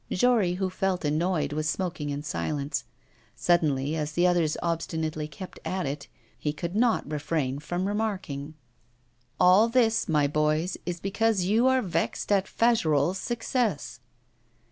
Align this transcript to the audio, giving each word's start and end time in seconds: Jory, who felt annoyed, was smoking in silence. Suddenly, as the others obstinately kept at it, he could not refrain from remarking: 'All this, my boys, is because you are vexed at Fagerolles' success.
Jory, 0.09 0.53
who 0.53 0.71
felt 0.71 1.05
annoyed, 1.05 1.53
was 1.53 1.69
smoking 1.69 2.09
in 2.09 2.23
silence. 2.23 2.85
Suddenly, 3.35 3.95
as 3.95 4.13
the 4.13 4.25
others 4.25 4.57
obstinately 4.63 5.27
kept 5.27 5.59
at 5.63 5.85
it, 5.85 6.07
he 6.39 6.51
could 6.53 6.75
not 6.75 7.07
refrain 7.11 7.59
from 7.59 7.87
remarking: 7.87 8.55
'All 9.39 9.69
this, 9.69 10.09
my 10.09 10.25
boys, 10.25 10.75
is 10.87 10.99
because 10.99 11.43
you 11.43 11.67
are 11.67 11.83
vexed 11.83 12.31
at 12.31 12.47
Fagerolles' 12.47 13.17
success. 13.19 13.99